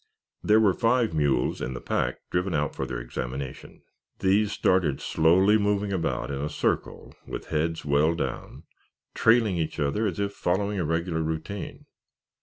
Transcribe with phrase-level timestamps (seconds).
[0.43, 3.83] There were five mules in the pack driven out for their examination.
[4.17, 8.63] These started slowly moving about in a circle with heads well down,
[9.13, 11.85] trailing each other as if following a regular routine.